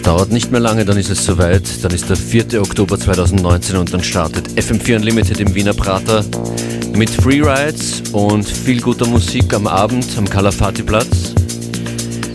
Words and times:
Es 0.00 0.04
dauert 0.04 0.32
nicht 0.32 0.50
mehr 0.50 0.60
lange, 0.60 0.86
dann 0.86 0.96
ist 0.96 1.10
es 1.10 1.26
soweit. 1.26 1.62
Dann 1.84 1.92
ist 1.92 2.08
der 2.08 2.16
4. 2.16 2.62
Oktober 2.62 2.98
2019 2.98 3.76
und 3.76 3.92
dann 3.92 4.02
startet 4.02 4.48
FM4 4.56 4.96
Unlimited 4.96 5.38
im 5.40 5.54
Wiener 5.54 5.74
Prater 5.74 6.24
mit 6.94 7.10
Freerides 7.10 8.04
und 8.12 8.48
viel 8.48 8.80
guter 8.80 9.06
Musik 9.06 9.52
am 9.52 9.66
Abend 9.66 10.06
am 10.16 10.26
Calafati-Platz. 10.26 11.34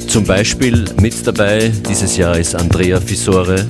Zum 0.08 0.26
Beispiel 0.26 0.86
mit 1.02 1.26
dabei 1.26 1.72
dieses 1.90 2.16
Jahr 2.18 2.38
ist 2.38 2.54
Andrea 2.54 3.02
Fisore 3.02 3.66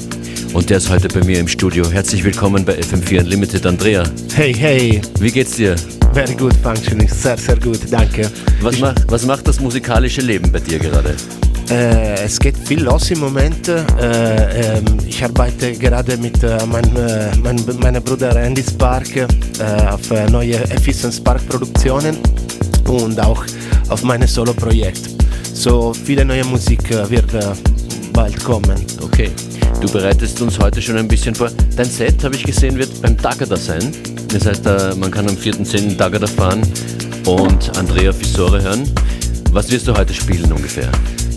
und 0.52 0.70
der 0.70 0.80
ist 0.80 0.90
heute 0.90 1.08
bei 1.08 1.24
mir 1.24 1.40
im 1.40 1.48
Studio. 1.48 1.90
Herzlich 1.90 2.22
willkommen 2.22 2.66
bei 2.66 2.78
FM4 2.78 3.22
Unlimited, 3.22 3.66
Andrea. 3.66 4.04
Hey, 4.34 4.54
hey. 4.54 5.02
Wie 5.22 5.32
geht's 5.32 5.56
dir? 5.56 5.78
Very 6.14 6.36
good 6.36 6.54
functioning, 6.62 7.08
sehr, 7.08 7.38
sehr 7.38 7.58
gut, 7.58 7.80
danke. 7.90 8.30
Was, 8.60 8.78
macht, 8.78 9.10
was 9.10 9.26
macht 9.26 9.48
das 9.48 9.62
musikalische 9.62 10.20
Leben 10.20 10.52
bei 10.52 10.60
dir 10.60 10.80
gerade? 10.80 11.16
Äh, 11.70 12.26
es 12.26 12.40
geht 12.40 12.58
viel 12.58 12.84
los 12.84 13.10
im 13.12 13.20
Moment. 13.20 13.68
Äh, 13.68 14.78
äh, 14.78 14.82
ich 15.08 15.24
arbeite 15.24 15.74
gerade 15.74 16.18
mit 16.18 16.44
äh, 16.44 16.58
mein, 16.66 16.96
äh, 16.96 17.36
mein, 17.42 17.60
meinem 17.80 18.04
Bruder 18.04 18.36
Andy 18.36 18.64
Spark 18.64 19.16
äh, 19.16 19.26
auf 19.90 20.10
neue 20.30 20.56
Efficient 20.70 21.14
Spark 21.14 21.48
Produktionen 21.48 22.18
und 22.88 23.20
auch 23.20 23.44
auf 23.90 24.04
meinem 24.04 24.28
Solo-Projekt. 24.28 25.10
So 25.54 25.94
viele 25.94 26.24
neue 26.24 26.44
Musik 26.44 26.90
wird 27.10 27.32
bald 28.14 28.44
kommen. 28.44 28.86
Okay. 29.02 29.32
Du 29.82 29.92
bereitest 29.92 30.42
uns 30.42 30.60
heute 30.60 30.82
schon 30.82 30.98
ein 30.98 31.08
bisschen 31.08 31.36
vor. 31.36 31.50
Dein 31.76 31.86
Set, 31.86 32.24
habe 32.24 32.36
ich 32.36 32.44
gesehen, 32.44 32.78
wird 32.78 33.02
beim 33.02 33.18
Dagada 33.18 33.58
sein. 33.58 33.92
Das 34.30 34.46
heißt, 34.46 34.66
man 34.98 35.12
kann 35.12 35.28
am 35.28 35.36
4.10. 35.36 35.98
Dagada 35.98 36.28
fahren 36.28 36.62
und 37.26 37.78
Andrea 37.78 38.12
Fisore 38.14 38.62
hören. 38.62 38.84
Was 39.52 39.70
wirst 39.72 39.88
du 39.88 39.96
heute 39.96 40.14
spielen 40.14 40.52
ungefähr? 40.52 40.92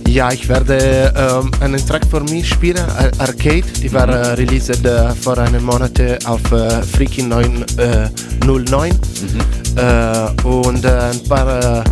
Ja, 0.08 0.32
ich 0.32 0.48
werde 0.48 1.12
ähm, 1.14 1.50
einen 1.60 1.86
Track 1.86 2.06
von 2.10 2.24
mir 2.24 2.42
spielen, 2.42 2.82
Arcade. 3.18 3.64
Die 3.82 3.92
war 3.92 4.08
äh, 4.08 4.32
released 4.32 4.84
äh, 4.84 5.10
vor 5.10 5.36
einem 5.36 5.62
Monat 5.62 6.00
auf 6.24 6.40
äh, 6.50 6.82
Freaky 6.82 7.22
909. 7.24 8.90
Äh, 8.90 8.94
mhm. 9.76 10.50
Und 10.50 10.86
ein 10.86 11.22
paar 11.28 11.84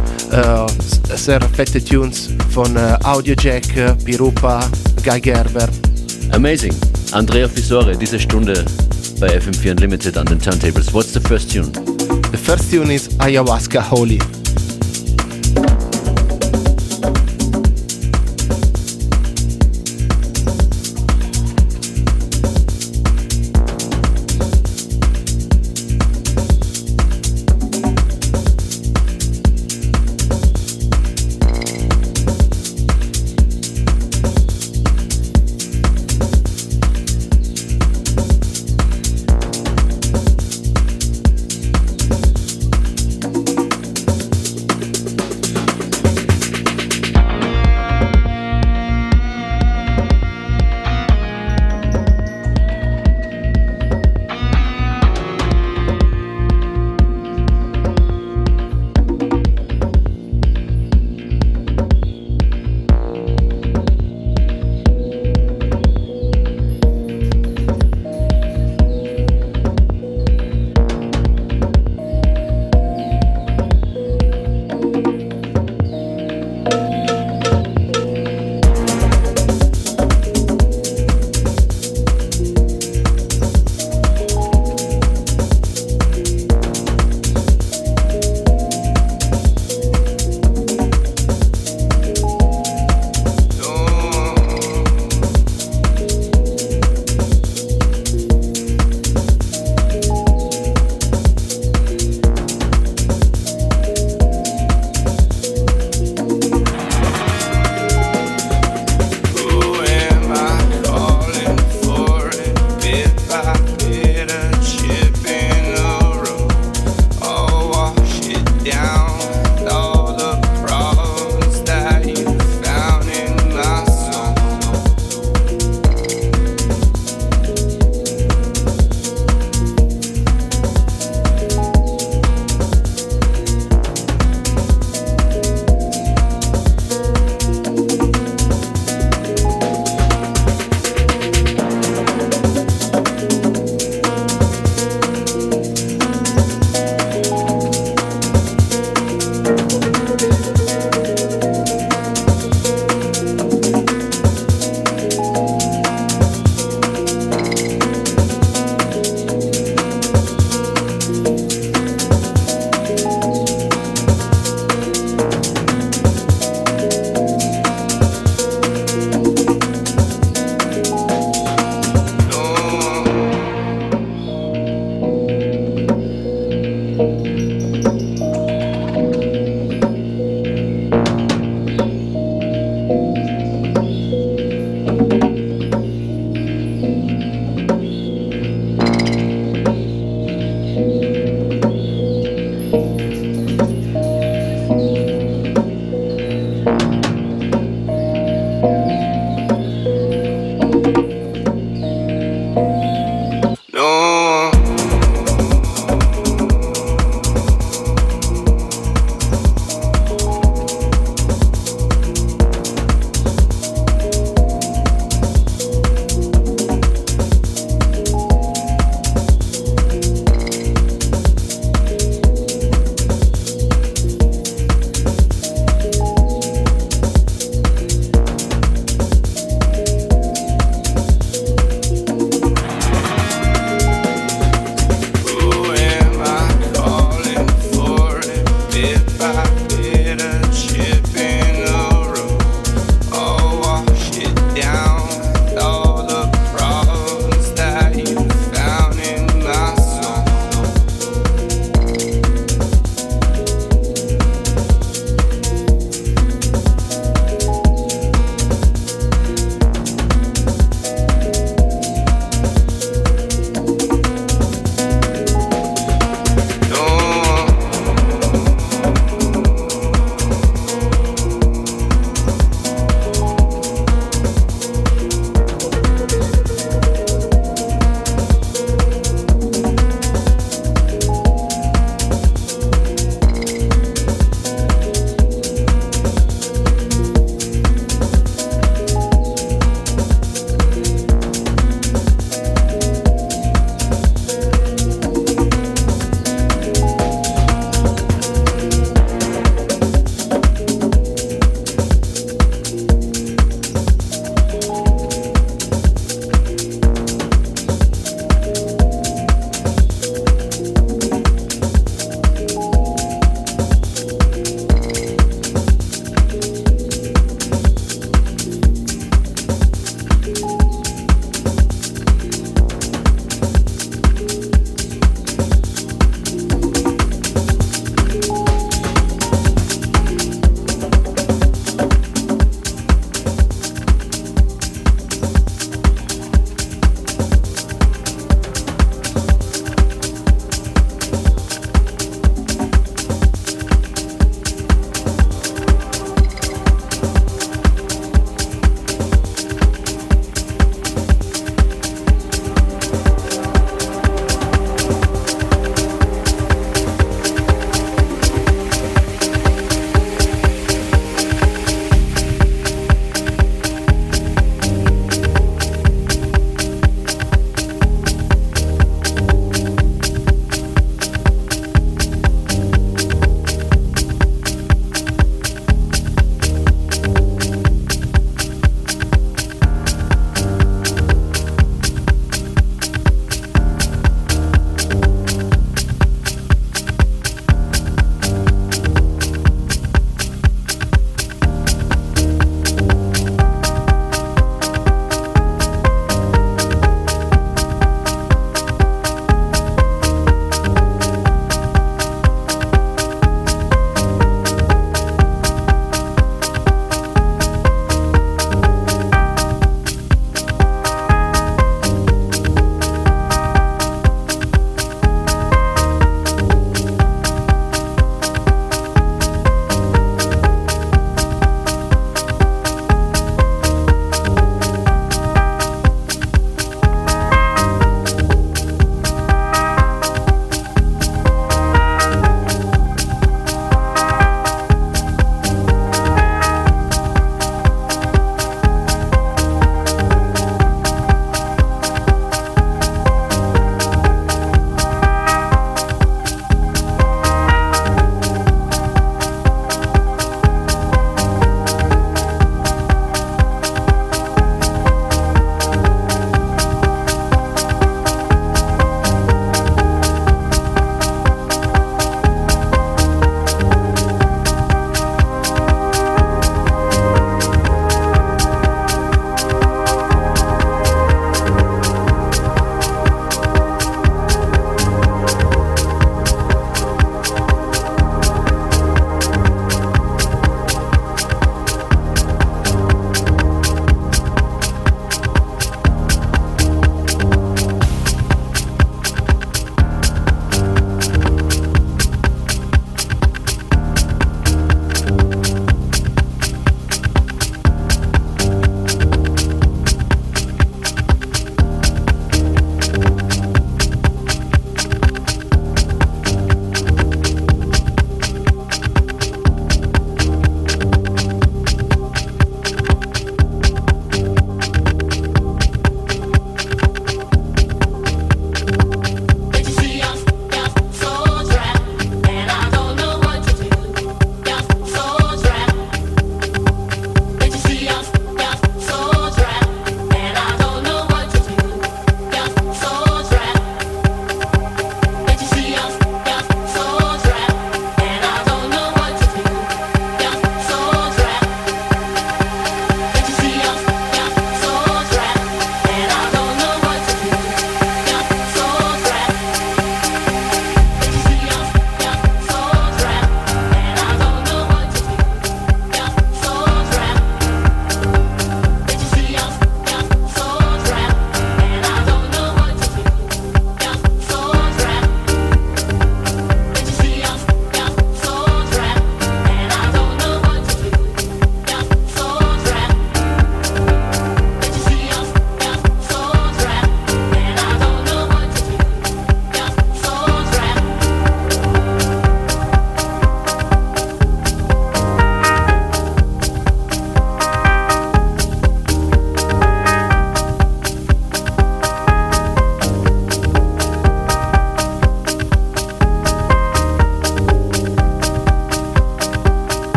sehr 1.15 1.41
fette 1.53 1.85
Tunes 1.85 2.31
von 2.51 2.75
Audiojack, 3.05 3.65
Pirupa, 4.05 4.65
Guy 5.05 5.21
Gerber. 5.21 5.69
Amazing. 6.33 6.75
Andrea 7.13 7.47
Fisore, 7.47 7.95
diese 7.97 8.19
Stunde 8.19 8.65
bei 9.21 9.39
FM4 9.39 9.73
Unlimited 9.73 10.17
an 10.17 10.27
den 10.27 10.41
Turntables. 10.41 10.93
What's 10.93 11.13
the 11.13 11.21
first 11.21 11.53
tune? 11.53 11.71
The 12.33 12.39
first 12.39 12.71
tune 12.73 12.93
is 12.93 13.11
Ayahuasca 13.19 13.91
Holy. 13.91 14.19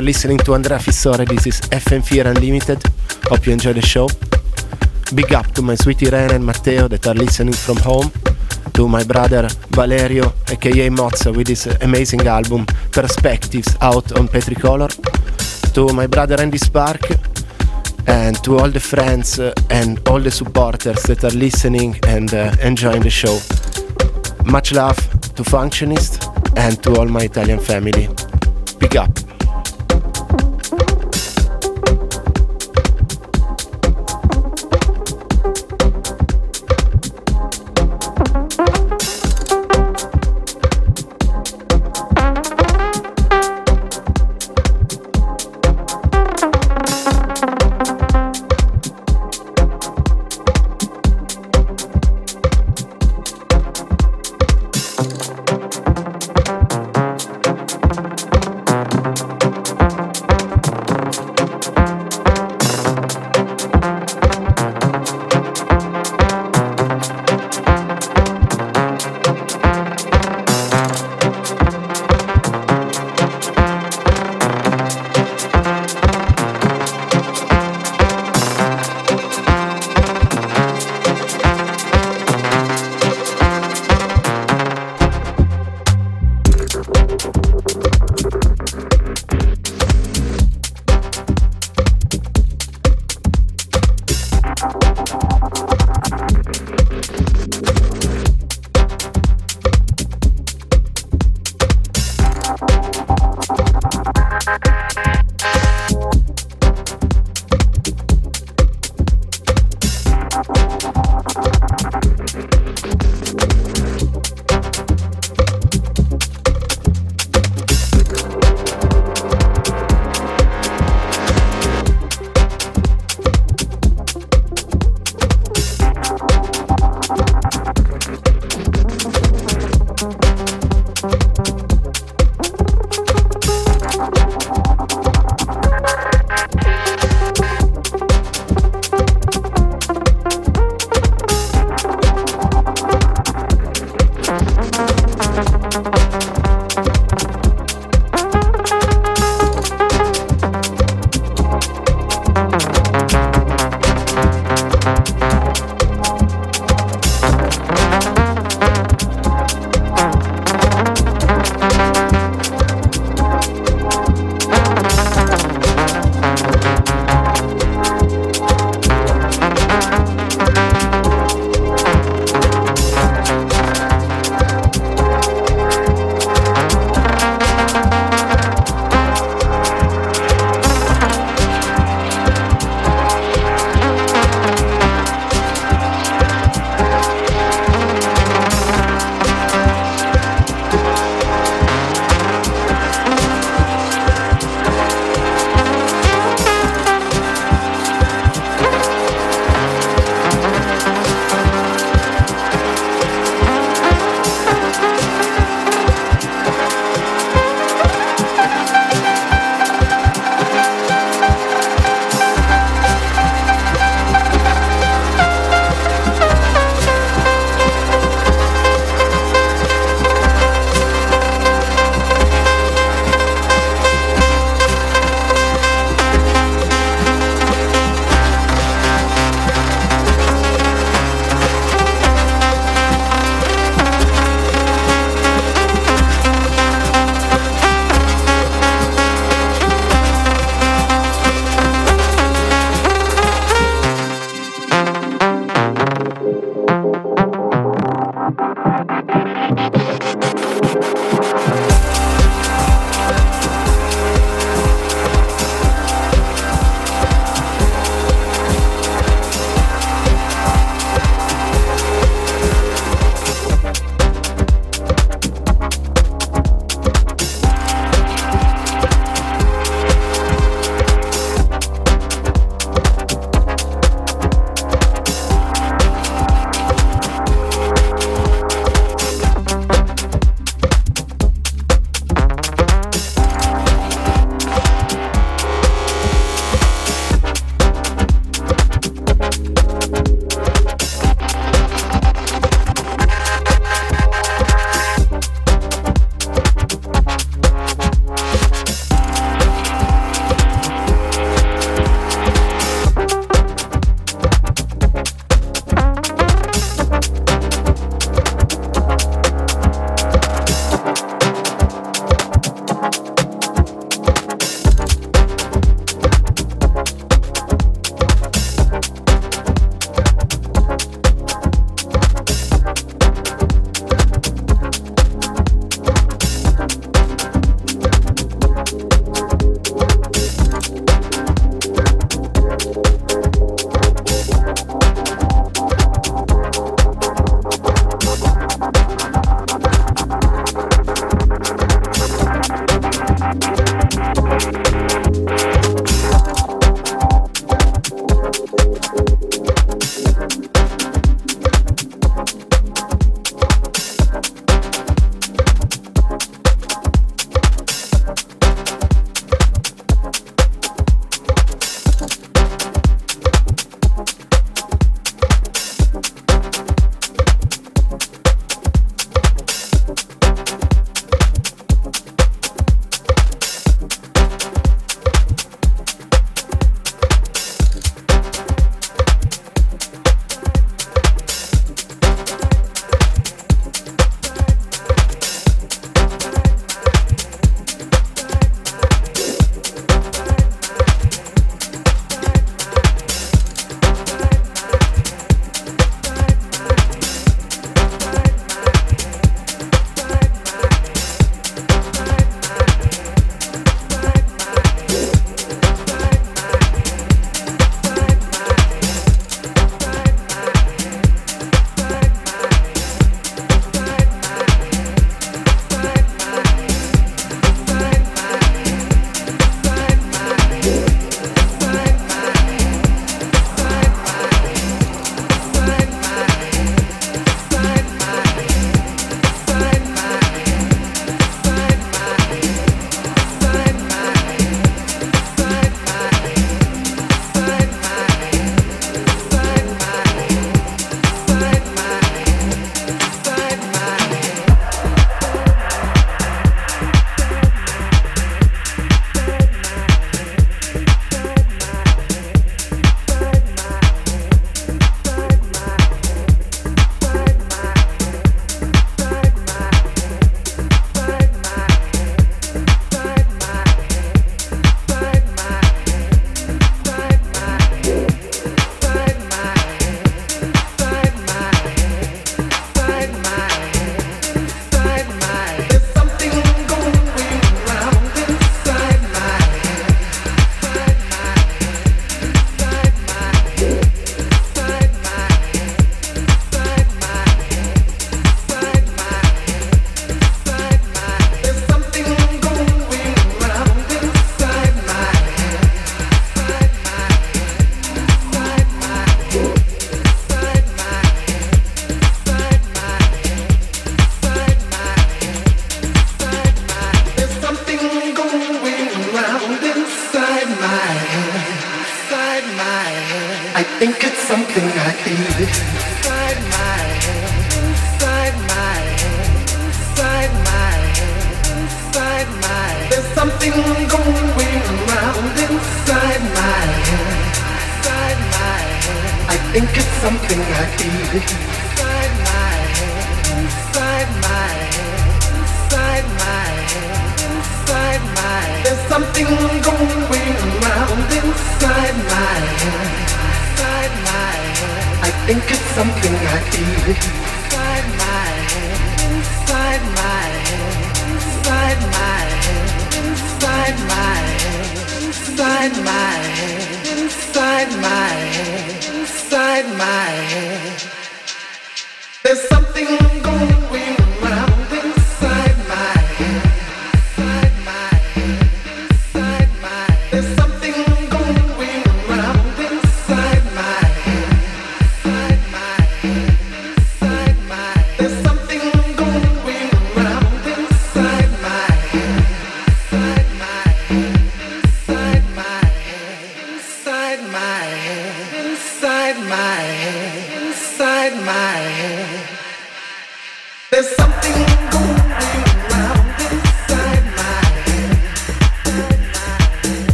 You're 0.00 0.06
listening 0.06 0.38
to 0.38 0.54
Andrea 0.54 0.78
Fissore. 0.78 1.26
This 1.26 1.46
is 1.46 1.60
FM4 1.60 2.24
Unlimited. 2.34 2.82
Hope 3.28 3.46
you 3.46 3.52
enjoy 3.52 3.74
the 3.74 3.82
show. 3.82 4.08
Big 5.14 5.30
up 5.34 5.52
to 5.52 5.60
my 5.60 5.74
sweet 5.74 6.02
Irene 6.02 6.30
and 6.36 6.46
Matteo 6.46 6.88
that 6.88 7.06
are 7.06 7.14
listening 7.14 7.52
from 7.52 7.76
home. 7.76 8.10
To 8.72 8.88
my 8.88 9.04
brother 9.04 9.46
Valerio, 9.68 10.32
aka 10.48 10.88
Mozza, 10.88 11.36
with 11.36 11.48
his 11.48 11.66
amazing 11.82 12.26
album 12.26 12.64
Perspectives 12.92 13.76
out 13.82 14.12
on 14.18 14.26
Petricolor. 14.28 14.88
To 15.74 15.92
my 15.92 16.06
brother 16.06 16.40
Andy 16.40 16.56
Spark, 16.58 17.02
and 18.06 18.42
to 18.42 18.58
all 18.58 18.70
the 18.70 18.80
friends 18.80 19.38
uh, 19.38 19.52
and 19.68 20.00
all 20.08 20.20
the 20.20 20.30
supporters 20.30 21.02
that 21.02 21.24
are 21.24 21.36
listening 21.36 21.98
and 22.06 22.32
uh, 22.32 22.54
enjoying 22.62 23.02
the 23.02 23.10
show. 23.10 23.38
Much 24.46 24.72
love 24.72 24.96
to 25.34 25.42
Functionist 25.42 26.24
and 26.56 26.82
to 26.84 26.96
all 26.96 27.06
my 27.06 27.24
Italian 27.24 27.60
family. 27.60 28.08
Big 28.78 28.96
up. 28.96 29.29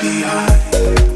Behind. 0.00 1.07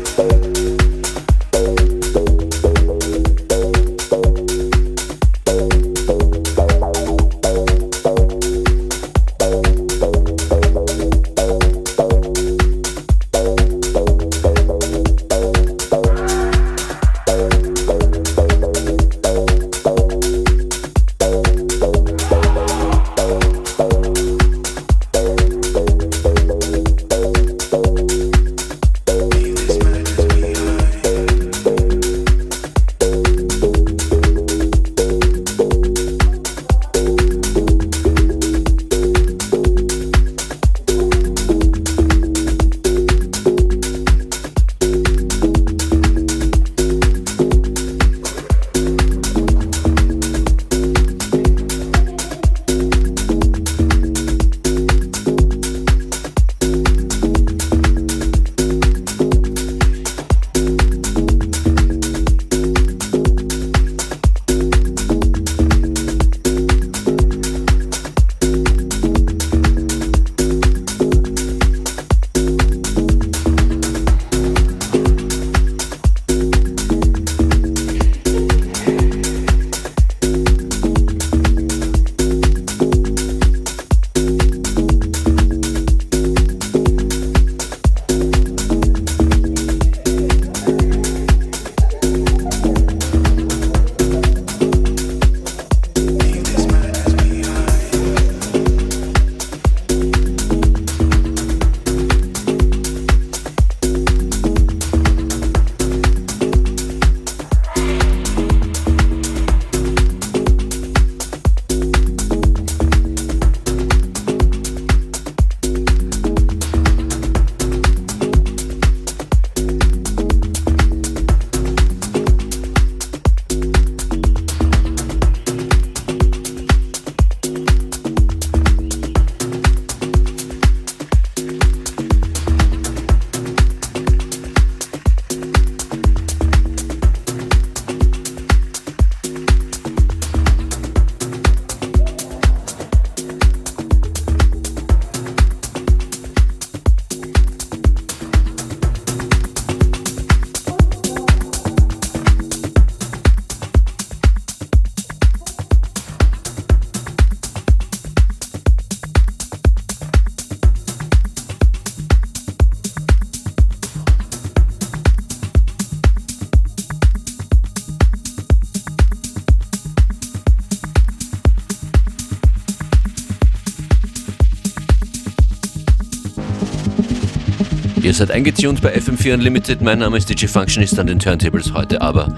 Seid 178.23 178.31
eingetunt 178.31 178.81
bei 178.81 178.95
FM4 178.95 179.35
Unlimited. 179.35 179.83
Mein 179.83 179.99
Name 179.99 180.17
ist 180.17 180.31
DJ 180.31 180.47
Functionist 180.47 180.97
an 180.97 181.09
den 181.09 181.19
Turntables 181.19 181.75
heute, 181.75 182.01
aber 182.01 182.29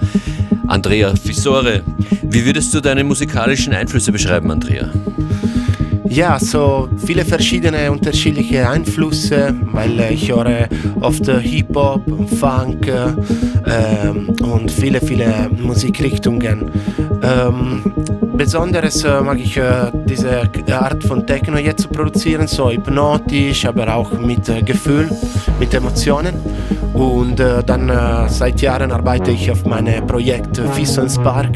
Andrea 0.65 1.13
Fisore. 1.15 1.83
Wie 2.23 2.43
würdest 2.43 2.73
du 2.73 2.81
deine 2.81 3.03
musikalischen 3.03 3.71
Einflüsse 3.71 4.11
beschreiben, 4.11 4.49
Andrea? 4.49 4.89
Ja, 6.09 6.39
so 6.39 6.89
viele 7.05 7.23
verschiedene 7.23 7.91
unterschiedliche 7.91 8.67
Einflüsse, 8.67 9.53
weil 9.73 9.99
ich 10.11 10.31
höre 10.31 10.69
oft 11.01 11.29
Hip-Hop, 11.29 12.01
Funk 12.39 12.87
äh, 12.87 14.43
und 14.43 14.71
viele, 14.71 14.99
viele 15.01 15.51
Musikrichtungen. 15.55 16.71
Ähm, 17.25 17.81
besonders 18.33 19.03
äh, 19.03 19.21
mag 19.21 19.39
ich 19.39 19.57
äh, 19.57 19.91
diese 20.05 20.41
Art 20.71 21.03
von 21.03 21.25
Techno 21.25 21.57
jetzt 21.57 21.83
zu 21.83 21.87
produzieren, 21.89 22.47
so 22.47 22.69
hypnotisch, 22.69 23.65
aber 23.65 23.95
auch 23.95 24.11
mit 24.13 24.47
äh, 24.49 24.61
Gefühl, 24.61 25.09
mit 25.59 25.73
Emotionen. 25.73 26.35
Und 26.93 27.39
äh, 27.39 27.63
dann 27.63 27.89
äh, 27.89 28.29
seit 28.29 28.61
Jahren 28.61 28.91
arbeite 28.91 29.31
ich 29.31 29.51
auf 29.51 29.65
meinem 29.65 30.05
Projekt 30.07 30.57
äh, 30.59 30.67
Fisso 30.69 31.07
Spark 31.09 31.49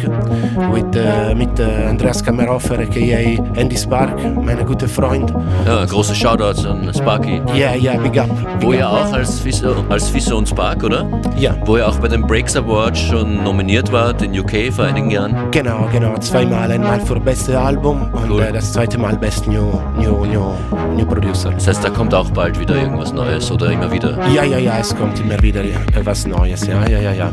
mit, 0.73 1.37
mit 1.37 1.59
Andreas 1.59 2.23
Kammerhofer, 2.23 2.79
aka 2.79 3.43
Andy 3.55 3.77
Spark, 3.77 4.19
mein 4.43 4.65
guter 4.65 4.87
Freund. 4.87 5.33
Ja, 5.65 5.85
große 5.85 6.13
Shoutouts 6.13 6.65
an 6.65 6.91
Sparky. 6.93 7.41
Ja, 7.55 7.73
ja, 7.73 7.97
big 7.97 8.19
up. 8.19 8.29
Wo 8.59 8.69
big 8.71 8.79
ja 8.79 8.89
up. 8.89 9.07
auch 9.07 9.13
als 9.13 9.39
Fisso, 9.39 9.75
als 9.87 10.09
Fisso 10.09 10.37
und 10.37 10.49
Spark, 10.49 10.83
oder? 10.83 11.05
Ja, 11.37 11.55
Wo 11.65 11.77
er 11.77 11.87
auch 11.87 11.97
bei 11.99 12.07
den 12.09 12.27
Breaks 12.27 12.55
Awards 12.55 12.99
schon 12.99 13.43
nominiert 13.43 13.91
war, 13.91 14.13
den 14.13 14.37
UK 14.37 14.73
vor 14.73 14.85
einigen 14.85 15.09
Jahren. 15.09 15.35
Genau, 15.63 15.89
genau. 15.91 16.17
Zweimal. 16.19 16.71
Einmal 16.71 17.01
für 17.01 17.19
beste 17.19 17.59
Album 17.59 18.09
und 18.13 18.29
Cool. 18.29 18.43
äh, 18.43 18.53
das 18.53 18.71
zweite 18.71 18.97
Mal 18.97 19.17
Best 19.17 19.47
New, 19.47 19.79
New, 19.97 20.25
New, 20.25 20.53
New 20.95 21.05
Producer. 21.05 21.51
Das 21.51 21.67
heißt, 21.67 21.83
da 21.83 21.89
kommt 21.89 22.13
auch 22.13 22.29
bald 22.31 22.59
wieder 22.59 22.75
irgendwas 22.75 23.11
Neues 23.11 23.51
oder 23.51 23.71
immer 23.71 23.91
wieder. 23.91 24.17
Ja, 24.33 24.43
ja, 24.43 24.57
ja, 24.57 24.79
es 24.79 24.95
kommt 24.95 25.19
immer 25.19 25.41
wieder 25.41 25.63
ja, 25.63 25.77
was 26.03 26.25
Neues. 26.25 26.65
Ja, 26.65 26.87
ja, 26.87 26.99
ja, 26.99 27.11
ja. 27.11 27.31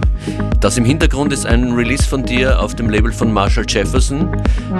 Das 0.60 0.76
im 0.76 0.84
Hintergrund 0.84 1.32
ist 1.32 1.46
ein 1.46 1.72
Release 1.72 2.02
von 2.02 2.24
dir 2.24 2.60
auf 2.60 2.74
dem 2.74 2.90
Label 2.90 3.12
von 3.12 3.32
Marshall 3.32 3.64
Jefferson. 3.68 4.28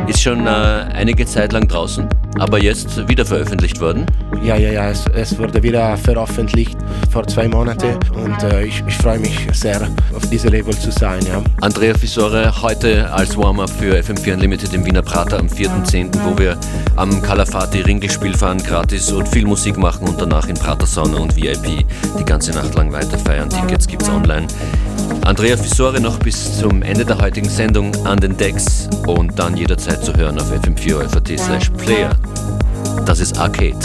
Ist 0.08 0.22
schon 0.22 0.46
äh, 0.46 0.50
einige 0.50 1.24
Zeit 1.26 1.52
lang 1.52 1.68
draußen, 1.68 2.08
aber 2.38 2.60
jetzt 2.60 3.08
wieder 3.08 3.24
veröffentlicht 3.24 3.80
worden. 3.80 4.06
Ja, 4.42 4.56
ja, 4.56 4.70
ja, 4.70 4.90
es, 4.90 5.04
es 5.14 5.38
wurde 5.38 5.62
wieder 5.62 5.96
veröffentlicht 5.96 6.76
vor 7.10 7.26
zwei 7.26 7.48
Monaten 7.48 7.96
und 8.14 8.42
äh, 8.42 8.64
ich, 8.64 8.82
ich 8.86 8.96
freue 8.96 9.18
mich 9.18 9.46
sehr, 9.52 9.88
auf 10.14 10.28
diesem 10.30 10.52
Label 10.52 10.76
zu 10.76 10.90
sein. 10.90 11.20
Ja. 11.26 11.42
Andrea 11.60 11.94
Fisore 11.94 12.52
heute 12.62 13.12
als 13.12 13.35
Warm-up 13.36 13.70
für 13.70 13.94
FM4 13.94 14.34
Unlimited 14.34 14.72
im 14.74 14.84
Wiener 14.84 15.02
Prater 15.02 15.38
am 15.38 15.46
4.10., 15.46 16.10
wo 16.24 16.38
wir 16.38 16.58
am 16.96 17.22
Calafati 17.22 17.80
Ringelspiel 17.80 18.34
fahren, 18.34 18.58
gratis 18.58 19.12
und 19.12 19.28
viel 19.28 19.46
Musik 19.46 19.76
machen 19.76 20.08
und 20.08 20.20
danach 20.20 20.48
in 20.48 20.54
Prater 20.54 20.86
Sauna 20.86 21.18
und 21.18 21.36
VIP 21.36 21.84
die 22.18 22.24
ganze 22.24 22.52
Nacht 22.52 22.74
lang 22.74 22.92
weiter 22.92 23.18
feiern. 23.18 23.50
Tickets 23.50 23.86
gibt's 23.86 24.08
online. 24.08 24.46
Andrea 25.24 25.56
Fisore 25.56 26.00
noch 26.00 26.18
bis 26.18 26.58
zum 26.58 26.82
Ende 26.82 27.04
der 27.04 27.18
heutigen 27.18 27.48
Sendung 27.48 27.92
an 28.06 28.18
den 28.18 28.36
Decks 28.36 28.88
und 29.06 29.38
dann 29.38 29.56
jederzeit 29.56 30.04
zu 30.04 30.14
hören 30.14 30.38
auf 30.40 30.50
fm4 30.52 31.38
slash 31.38 31.70
player. 31.70 32.10
Das 33.04 33.20
ist 33.20 33.38
Arcade. 33.38 33.78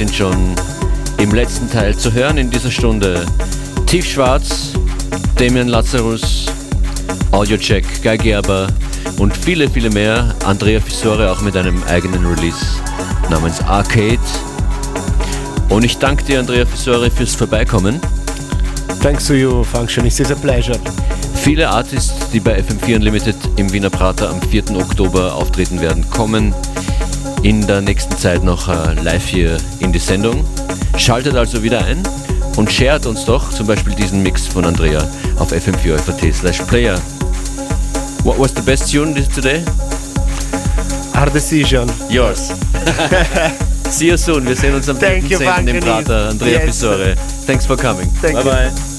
Sind 0.00 0.14
schon 0.14 0.54
im 1.18 1.34
letzten 1.34 1.70
Teil 1.70 1.94
zu 1.94 2.10
hören 2.10 2.38
in 2.38 2.48
dieser 2.48 2.70
Stunde. 2.70 3.26
Tiefschwarz, 3.84 4.72
Damian 5.36 5.68
Lazarus, 5.68 6.46
Audiocheck, 7.32 7.84
Guy 8.02 8.16
Gerber 8.16 8.68
und 9.18 9.36
viele, 9.36 9.68
viele 9.68 9.90
mehr. 9.90 10.34
Andrea 10.46 10.80
Fissore 10.80 11.30
auch 11.30 11.42
mit 11.42 11.54
einem 11.54 11.82
eigenen 11.82 12.24
Release 12.24 12.64
namens 13.28 13.60
Arcade. 13.60 14.18
Und 15.68 15.84
ich 15.84 15.98
danke 15.98 16.24
dir, 16.24 16.40
Andrea 16.40 16.64
Fissore, 16.64 17.10
fürs 17.10 17.34
Vorbeikommen. 17.34 18.00
Thanks 19.02 19.26
to 19.26 19.34
you, 19.34 19.62
Functionist. 19.64 20.18
It's 20.20 20.30
a 20.30 20.34
pleasure. 20.34 20.78
Viele 21.34 21.68
Artists, 21.68 22.30
die 22.32 22.40
bei 22.40 22.58
FM4 22.58 22.96
Unlimited 22.96 23.36
im 23.56 23.70
Wiener 23.70 23.90
Prater 23.90 24.30
am 24.30 24.40
4. 24.40 24.76
Oktober 24.76 25.34
auftreten 25.34 25.78
werden, 25.78 26.08
kommen 26.08 26.54
in 27.42 27.66
der 27.66 27.80
nächsten 27.80 28.16
Zeit 28.18 28.44
noch 28.44 28.68
äh, 28.68 28.94
live 29.02 29.26
hier 29.26 29.56
in 29.80 29.92
die 29.92 29.98
Sendung. 29.98 30.44
Schaltet 30.96 31.34
also 31.36 31.62
wieder 31.62 31.84
ein 31.84 32.02
und 32.56 32.70
shared 32.70 33.06
uns 33.06 33.24
doch 33.24 33.50
zum 33.50 33.66
Beispiel 33.66 33.94
diesen 33.94 34.22
Mix 34.22 34.46
von 34.46 34.64
Andrea 34.64 35.06
auf 35.38 35.52
fm4 35.52 36.32
slash 36.32 36.60
player. 36.62 36.98
What 38.24 38.38
was 38.38 38.52
the 38.54 38.62
best 38.62 38.92
tune 38.92 39.14
today? 39.34 39.62
Our 41.14 41.30
decision. 41.30 41.90
Yours. 42.08 42.52
See 43.90 44.08
you 44.08 44.16
soon. 44.16 44.46
Wir 44.46 44.56
sehen 44.56 44.74
uns 44.74 44.88
am 44.88 44.98
10. 44.98 45.26
im 45.66 45.80
Prater. 45.80 46.28
Andrea 46.30 46.58
yes. 46.60 46.66
Pisore. 46.66 47.14
Thanks 47.46 47.66
for 47.66 47.76
coming. 47.76 48.08
Thank 48.20 48.34
bye 48.34 48.44
you. 48.44 48.50
bye. 48.50 48.89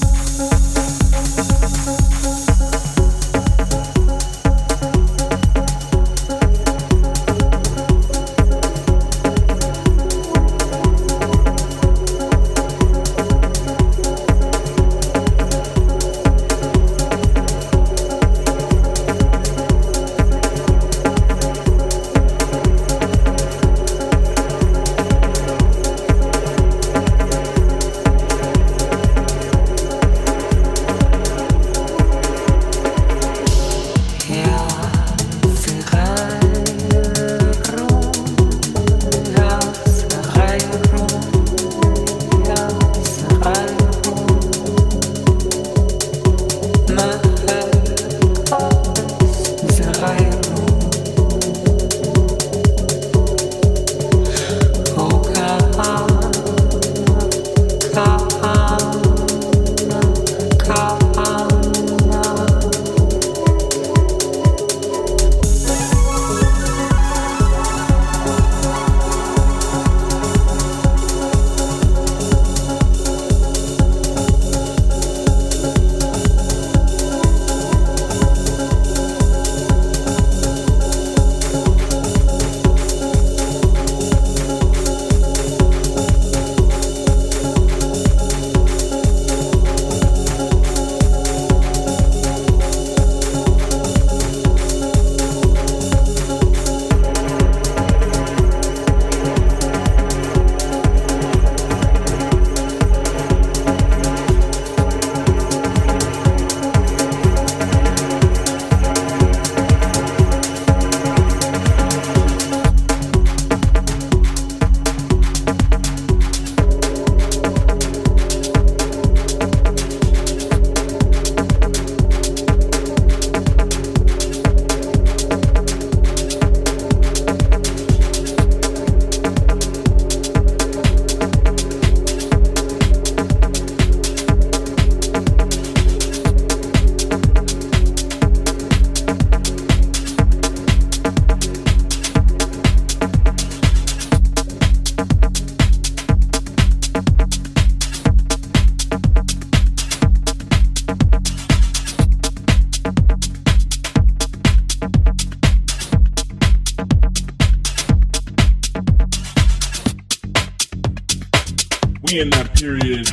In 162.20 162.30
that 162.30 162.53
period 162.55 163.07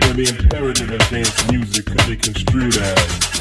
where 0.00 0.14
the 0.14 0.26
imperative 0.26 0.90
of 0.90 0.98
dance 1.10 1.50
music 1.50 1.84
could 1.84 2.06
be 2.06 2.16
construed 2.16 2.76
as. 2.78 3.34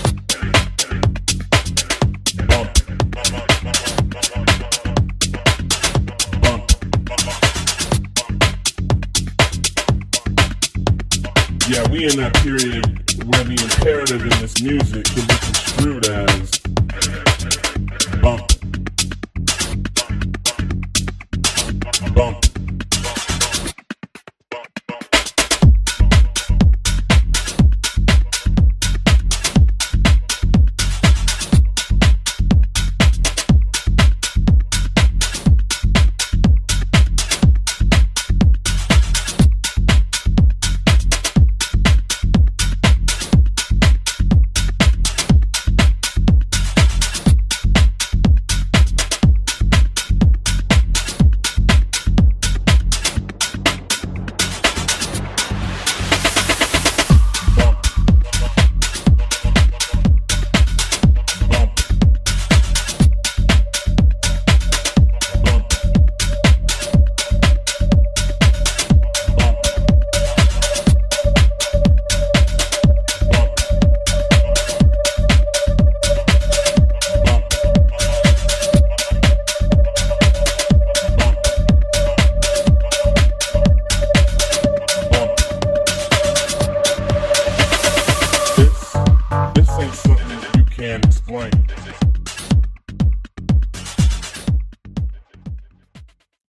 Yeah, 11.69 11.87
we 11.89 12.05
in 12.05 12.17
that 12.17 12.33
period 12.43 12.85
where 13.25 13.43
the 13.45 13.57
imperative 13.63 14.23
in 14.23 14.41
this 14.41 14.61
music 14.61 15.05
could 15.05 15.27
be 15.27 15.35
construed 15.35 16.07
as 16.07 16.62